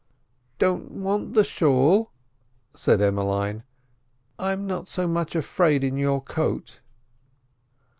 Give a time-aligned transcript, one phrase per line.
[0.57, 2.11] "Don't want the shawl,"
[2.73, 3.63] said Emmeline;
[4.39, 6.79] "I'm not so much afraid in your coat."